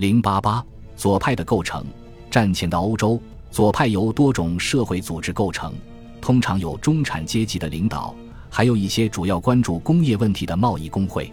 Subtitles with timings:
[0.00, 0.64] 零八八
[0.96, 1.84] 左派的构成。
[2.30, 5.74] 战前的欧洲，左派由多种社会组织构成，
[6.22, 8.14] 通常有中产阶级的领导，
[8.48, 11.30] 还有一些主要关注工业问题的贸易工会。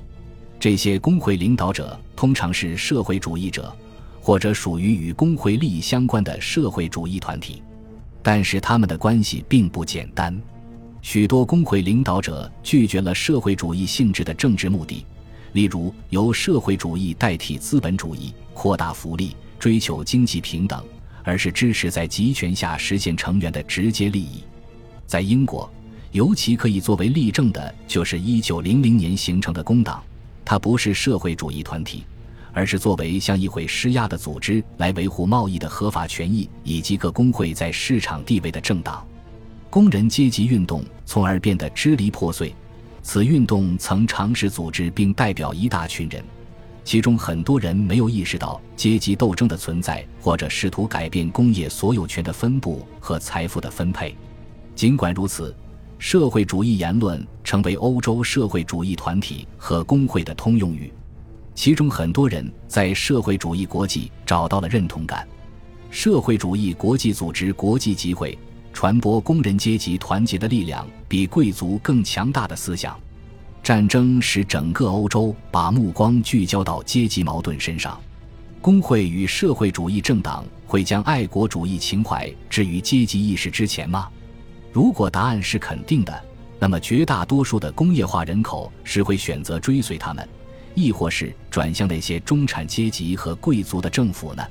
[0.60, 3.74] 这些工会领导者通常是社会主义者，
[4.20, 7.64] 或者属于与工会利益相关的社会主义团体。
[8.22, 10.38] 但是他们的关系并不简单。
[11.02, 15.06] 许多工会领导者拒绝了社会主义性质的政治目的，
[15.58, 20.86] 例如由社会主义代替资本主义、扩大福利、追求经济平等，
[21.24, 24.44] 而是支持在集权下实现成员的直接利益。
[25.08, 25.68] 在英国，
[26.12, 30.04] 尤其可以作为例证的就是1900年形成的工党，
[30.46, 32.04] 它不是社会主义团体，
[32.54, 39.04] 而是作为向议会施压的组织来维护贸易的合法权益以及各工会在市场地位的政党。
[39.72, 42.54] 工人阶级运动从而变得支离破碎。
[43.10, 46.22] 此运动曾尝试组织并代表一大群人，
[46.84, 54.14] 其中很多人没有意识到阶级斗争的存在，或者试图改变工业所有权的分布和财富的分配。
[54.76, 55.56] 尽管如此，
[55.98, 60.92] 社会主义言论成为欧洲社会主义团体和工会的通用语。
[61.56, 65.26] 其中很多人在社会主义国际找到了认同感。
[65.90, 68.38] 社会主义国际组织国际集会。
[68.78, 72.96] 传播工人阶级团结的力量比贵族更强大的思想。
[73.64, 78.00] 战争使整个欧洲把目光聚焦到阶级矛盾身上。
[78.62, 84.10] 工会与社会主义政党会将爱国主义情怀置于阶级意识之前吗？
[84.72, 86.24] 如果答案是肯定的，
[86.60, 90.30] 那么绝大多数的工业化人口是会选择追随他们，
[90.76, 94.44] 亦或是转向那些中产阶级和贵族的政府呢？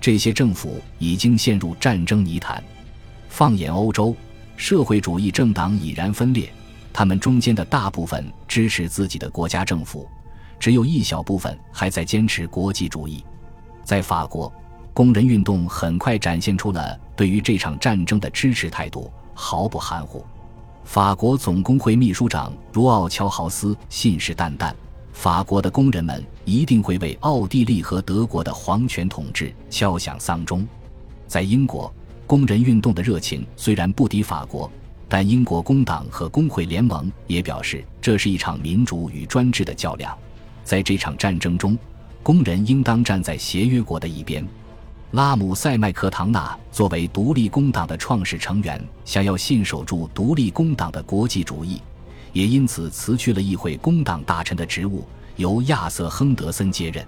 [0.00, 2.60] 这些政府已经陷入战争泥潭。
[3.32, 4.14] 放眼欧洲，
[4.56, 6.52] 社会主义政党已然分裂，
[6.92, 10.06] 他们中间的大部分支持自己的国家政府，
[10.60, 13.24] 只有一小部分还在坚持国际主义。
[13.84, 14.52] 在法国，
[14.92, 20.22] 工人运动很快展现出了对于这场战争的支持态度，毫不含糊。
[20.84, 24.74] 法国总工会秘书长卢奥乔豪斯信誓旦旦，
[25.14, 30.68] 法国的工人们一定会为奥地利和德国的皇权统治敲响丧钟。
[31.26, 31.90] 在英国。
[32.32, 34.72] 工人运动的热情虽然不敌法国，
[35.06, 40.16] 但英国工党和工会联盟也表示，这是一场民主与专制的较量。
[40.64, 41.76] 在这场战争中，
[42.22, 44.48] 工人应当站在协约国的一边。
[45.10, 51.82] 拉姆塞麦克唐纳作为独立工党的创始成员，想要信守住独立工党的国际主义，
[52.32, 55.04] 也因此辞去了议会工党大臣的职务，
[55.36, 57.06] 由亚瑟·亨德森接任。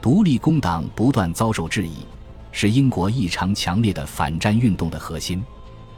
[0.00, 2.06] 独立工党不断遭受质疑。
[2.52, 5.42] 是英国异常强烈的反战运动的核心，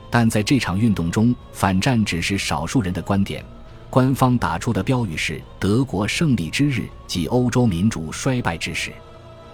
[0.08, 3.44] 但在这场运动中，反战只是少数人的观点。
[3.90, 8.92] 官方打出的标语是“德国胜利之日”即欧洲民主衰败之时。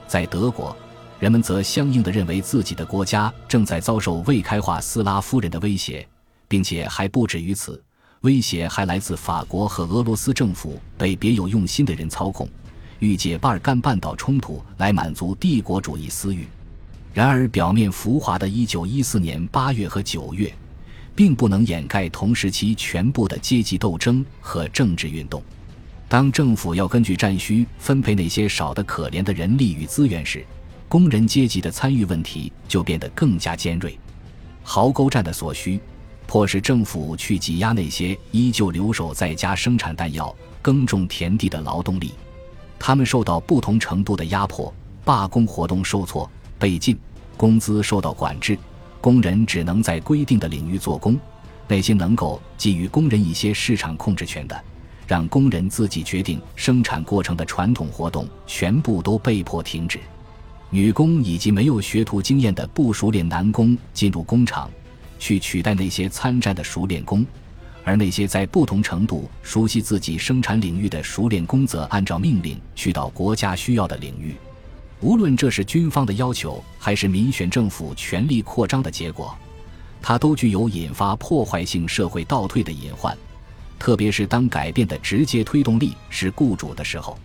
[0.06, 0.74] 在德国，
[1.18, 6.06] 人们则相应的认为自己的国家正在遭受未开化斯拉夫人的威胁，
[6.48, 7.82] 并且还不止于此，
[8.22, 12.48] 威胁还来自法国和俄罗斯政府被别有用心的人操控，
[12.98, 16.46] 欲借巴尔干半岛冲突来满足帝国主义私欲。
[17.12, 20.52] 然而，表面浮华的1914年8月和9月，
[21.14, 25.42] 并不能掩盖同时期全部的阶级斗争和政治运动。
[26.08, 30.44] 当政府要根据战需分配那些少得可怜的人力与资源时，
[30.88, 33.98] 工人阶级的参与问题就变得更加尖锐。
[34.62, 35.80] 壕沟战的所需，
[36.28, 40.32] 迫使政府去挤压那些依旧留守在家生产弹药、
[40.62, 42.12] 耕种田地的劳动力，
[42.78, 44.72] 他们受到不同程度的压迫，
[45.04, 46.30] 罢工活动受挫。
[46.60, 46.96] 被禁，
[47.36, 48.56] 工资受到管制，
[49.00, 51.18] 工人只能在规定的领域做工。
[51.66, 54.60] 那些能够给予工人一些市场控制权的，
[55.06, 59.98] 让工人自己决定生产过程的传统活动，全部都被迫停止。
[60.68, 64.70] 女工以及没有学徒经验的不熟练男工进入工厂，
[65.18, 67.24] 去取代那些参战的熟练工，
[67.84, 74.34] 而那些在不同程度熟悉自己生产领域的熟练工则按照命令去到国家需要的领域。
[75.00, 79.34] 无论这是军方的要求，还是民选政府权力扩张的结果，
[80.02, 83.16] 它都具有引发破坏性社会倒退的隐患。
[83.78, 87.18] 特别是当改变的直接推动力是雇主的时候，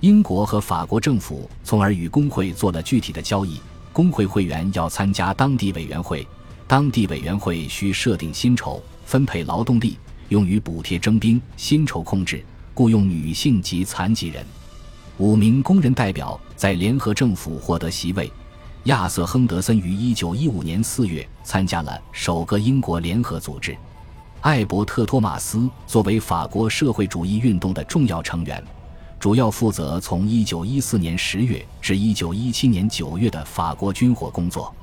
[0.00, 3.60] 英国和法国政府从而与工会做了具体的交易。
[3.92, 6.26] 工会会员要参加当地委员会，
[6.66, 9.98] 当地委员会需设定薪酬、分配劳动力，
[10.30, 12.42] 用于补贴征兵、薪酬控制、
[12.72, 14.46] 雇佣女性及残疾人。
[15.20, 18.32] 五名工人代表在联合政府获得席位。
[18.84, 23.76] 亚瑟·亨德森于1915年4月参加了首个英国联合组织。
[24.40, 28.64] 艾伯特·托马斯作为法国社会主义运动的重要成员，
[29.18, 34.74] 主要负责从1914年10月至1917年9月的法国军火工作。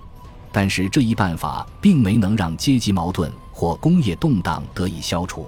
[0.51, 5.47] 但是这一办法并没能让阶级矛盾或工业动荡得以消除。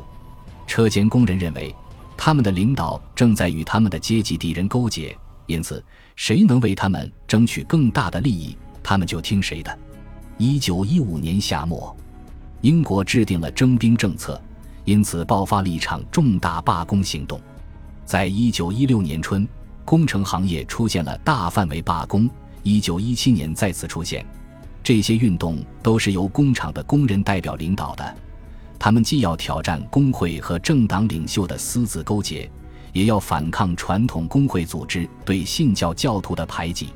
[0.65, 1.75] 车间工人认为，
[2.21, 5.81] 他们的领导正在与他们的阶级敌人勾结，因此
[6.17, 9.79] 谁能为他们争取更大的利益，他们就听谁的。
[10.37, 11.95] 1915年夏末，
[12.59, 14.39] 英国制定了征兵政策，
[14.83, 17.39] 因此爆发了一场重大罢工行动。
[18.03, 19.47] 在一九一六年春，
[19.85, 22.29] 工程行业出现了大范围罢工。
[22.63, 24.25] 一九一七年再次出现。
[24.83, 28.17] 这些运动都是由工厂的工人代表领导的，
[28.79, 32.49] 他们既要挑战工会和政党领袖的私自勾结，
[32.93, 36.87] 也要反抗传统工会组织对信教教徒的排挤。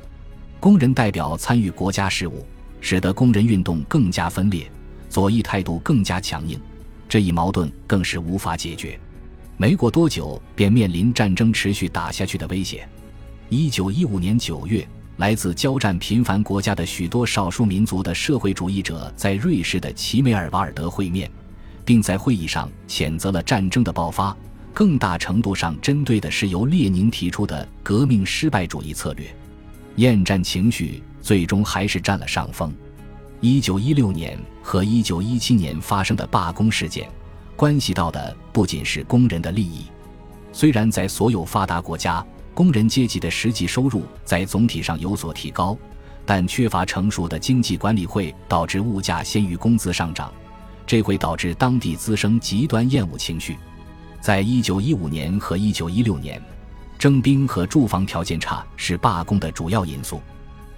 [0.58, 2.46] 工人代表参与国家事务，
[2.80, 4.66] 使得工人运动更加分裂，
[5.10, 6.58] 左翼态度更加强硬，
[7.06, 8.98] 这一矛盾更是无法解决。
[9.58, 12.88] 没过多久，便面临战争持续打下去的威胁。
[13.50, 14.84] 一九一五年九月。
[15.18, 21.30] 来自交战频繁国家的许多少数民族的社会主义者在瑞士的齐美尔瓦尔德会面，
[21.84, 24.36] 并在会议上谴责了战争的爆发，
[24.72, 29.26] 更大程度上针对的是由列宁提出的革命失败主义策略。
[29.96, 32.74] 厌战情绪最终还是占了上风。
[33.40, 37.08] 一九一六年和一九一七年发生的罢工事件，
[37.54, 39.84] 关系到的不仅是工人的利益。
[40.52, 45.76] 虽然在所有发达国家，工人阶级的实际收入在总体上有所提高，
[46.24, 50.32] 但缺乏成熟的经济管理会导致物价先于工资上涨，
[50.86, 53.56] 这会导致当地滋生极端厌恶情绪。
[54.20, 56.42] 在一九一五年和一九一六年，
[56.98, 60.20] 征兵和住房条件差是罢工的主要因素。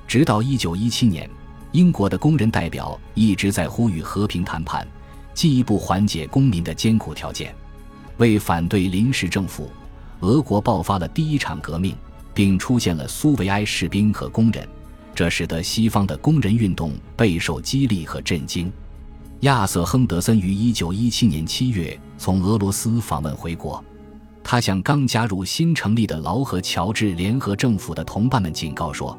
[0.07, 1.29] 直到一九一七年，
[1.73, 4.87] 英国的工人代表一直在呼吁和平谈判，
[5.35, 7.55] 进一步缓解公民的艰苦条件，
[8.17, 9.71] 为反对临时政府。
[10.21, 11.95] 俄国爆发了第一场革命，
[12.33, 14.67] 并出现了苏维埃士兵和工人，
[15.15, 18.73] 这使得西方的工人运动备受激励和震惊。
[19.41, 23.85] 亚瑟·亨德森于1917年7月从俄罗斯访问回国，
[24.43, 29.17] 他向刚加入新成立的劳合乔治联合政府的同伴们警告说：“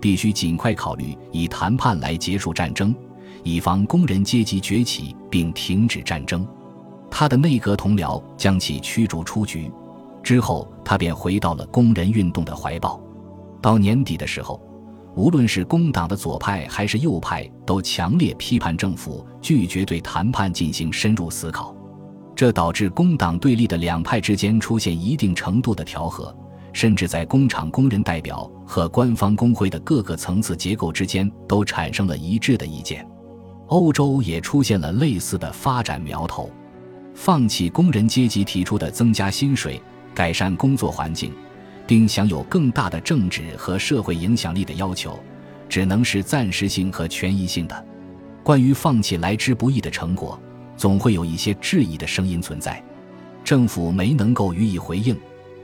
[0.00, 2.94] 必须尽快考虑以谈判来结束战争，
[3.42, 6.46] 以防工人阶级崛起并停止战争。”
[7.10, 9.68] 他的内阁同僚将其驱逐出局。
[10.22, 13.00] 之后，他便回到了工人运动的怀抱。
[13.60, 14.62] 到年底的时候，
[15.18, 21.74] 无论是工党的左派还是右派，都强烈批判政府拒绝对谈判进行深入思考，
[22.36, 26.32] 这导致工党对立的两派之间出现一定程度的调和，
[26.72, 33.04] 甚至在工厂工人代表和官方工会的各个层次结构之间都产生了一致的意见。
[33.66, 36.48] 欧洲也出现了类似的发展苗头，
[37.12, 39.82] 放弃工人阶级提出的增加薪水。
[40.14, 41.32] 改善工作环境，
[41.88, 45.18] 并享有更大的政治和社会影响力的要求，
[45.70, 47.86] 只能是暂时性和权宜性的。
[48.44, 50.38] 关于放弃来之不易的成果，
[50.76, 52.84] 总会有一些质疑的声音存在。
[53.42, 55.16] 政府没能够予以回应，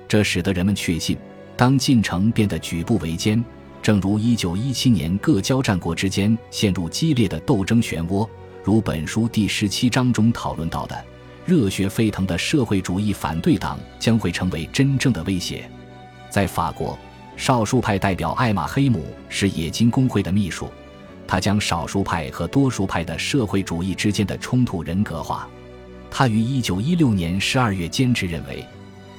[0.09, 1.15] 这使得人们确信，
[1.59, 3.45] 当进程变得举步维艰，
[3.83, 8.27] 正如1917年各交战国之间陷入激烈的斗争漩涡，
[8.63, 11.05] 如本书第十七章中讨论到的。
[11.45, 15.71] 热血沸腾的社会主义反对党将会成为真正的威胁。
[16.35, 16.99] 在法国，
[17.37, 20.69] 少数派代表艾玛·黑姆是冶金工会的秘书，
[21.29, 25.49] 他将少数派和多数派的社会主义之间的冲突人格化。
[26.11, 28.67] 他于1916年12月坚持认为，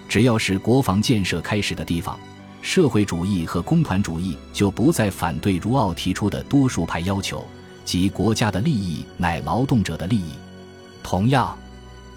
[0.09, 2.19] 只要是国防建设开始的地方，
[2.61, 7.45] 社会主义和工团主义就不再反对茹奥提出的多数派要求，
[7.85, 10.31] 即国家的利益乃劳动者的利益。
[11.01, 11.57] 同样。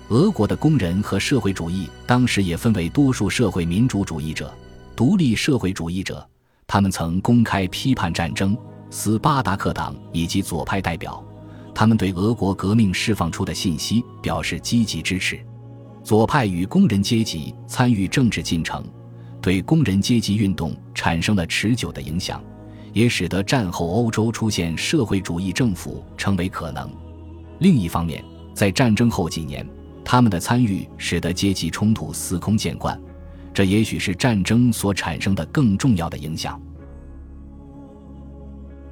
[0.09, 4.51] 俄国的工人和社会主义当时也分为多数社会民主主义者、
[4.99, 6.29] 独立社会主义者。
[6.67, 8.59] 他们曾公开批判战争、
[8.91, 11.25] 斯巴达克党以及左派代表。
[11.73, 15.39] 他们对俄国革命释放出的信息表示积极支持。
[16.03, 18.85] 左派与工人阶级参与政治进程，
[19.41, 22.43] 对工人阶级运动产生了持久的影响，
[22.93, 26.91] 也使得战后欧洲出现社会主义政府成为可能。
[27.61, 29.65] 另一方面，在战争后几年。
[30.05, 32.99] 他们的参与使得阶级冲突司空见惯，
[33.59, 36.63] 这也许是战争所产生的更重要的影响。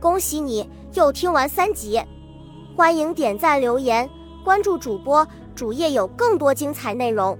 [0.00, 2.02] 恭喜你又听完三集，
[2.75, 4.11] 欢迎点赞、留言、
[4.44, 7.38] 关注主播，主页有更多精彩内容。